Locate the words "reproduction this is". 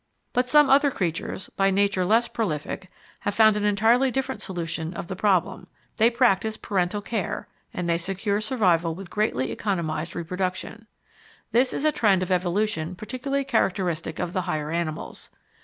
10.15-11.85